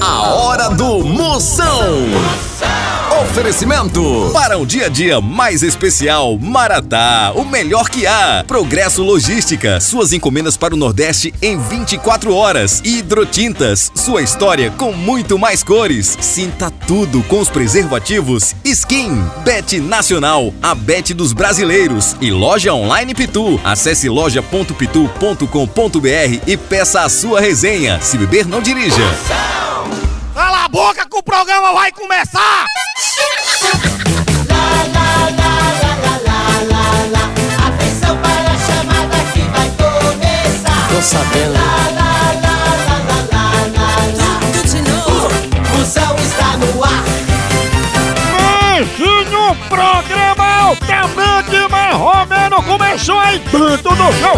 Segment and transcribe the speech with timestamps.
[0.00, 2.06] A hora do Moção.
[3.20, 8.44] Oferecimento para um dia a dia mais especial, Maratá, o melhor que há.
[8.46, 12.80] Progresso Logística, suas encomendas para o Nordeste em 24 horas.
[12.84, 16.16] Hidrotintas, sua história com muito mais cores.
[16.20, 23.14] Sinta tudo com os preservativos Skin, Bet Nacional, a Bet dos brasileiros e loja online
[23.14, 23.60] Pitu.
[23.64, 28.00] Acesse loja.pitu.com.br e peça a sua resenha.
[28.00, 29.02] Se beber, não dirija.
[30.38, 32.64] Cala a boca que o programa vai começar!
[37.66, 40.88] Atenção para a chamada que vai começar.
[40.90, 41.58] Tô sabendo.
[45.58, 47.02] O Moção está no ar.
[48.76, 54.34] Beijinho, programa altamente marromeno começou aí dentro do seu!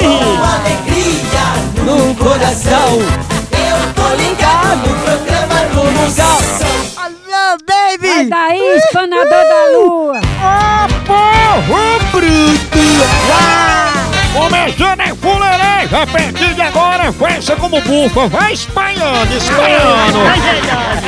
[0.00, 1.46] Com alegria
[1.84, 3.02] no coração.
[3.52, 4.41] Eu tô ligado
[7.98, 8.08] Baby!
[8.08, 10.31] Sai daí, espanador da lua!
[15.94, 20.18] A partir de agora, faça como bufa, vai espalhando, espalhando!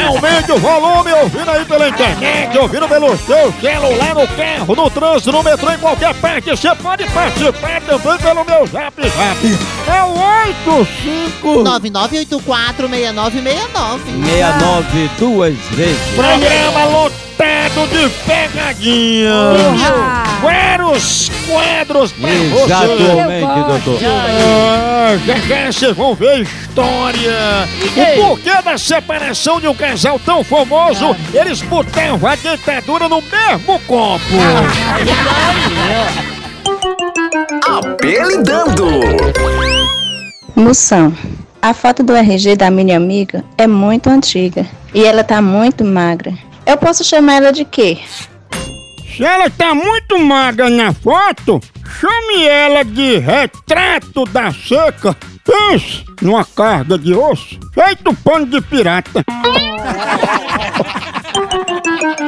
[0.06, 5.32] Aumente o volume, ouvindo aí pela internet, ouvindo pelo seu celular, no carro, no trânsito,
[5.32, 9.58] no metrô, em qualquer parte, você pode participar também pelo meu zap zap.
[9.88, 10.18] É o
[10.48, 14.00] 85 99846969.
[14.24, 15.98] 69 duas vezes.
[16.14, 19.32] Programa lotado de pegadinha.
[19.32, 20.23] Uhá.
[20.44, 22.64] Vários quadros você.
[22.64, 23.98] Exatamente, doutor.
[24.04, 27.68] Ah, já já vocês vão ver a história.
[27.96, 33.80] O porquê da separação de um casal tão famoso, eles botavam a ditadura no mesmo
[33.86, 34.24] copo.
[37.66, 39.00] Apelidando.
[40.54, 41.12] Moção,
[41.60, 46.32] a foto do RG da minha amiga é muito antiga e ela tá muito magra.
[46.66, 47.98] Eu posso chamar ela de quê?
[49.16, 51.60] Se ela tá muito magra na foto,
[52.00, 55.16] chame ela de retrato da seca.
[55.44, 59.24] Pense numa carga de osso feito pano de pirata.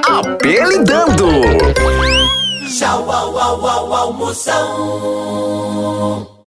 [0.07, 1.29] Apelidando.
[2.69, 5.57] Tchau, au, au, au, au, Moção.